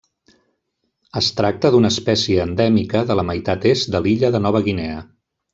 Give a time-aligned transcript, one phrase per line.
[1.21, 5.01] Es tracta d'una espècie endèmica de la meitat est de l'illa de Nova Guinea.